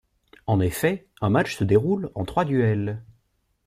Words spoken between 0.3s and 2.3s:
En effet, un match se déroule en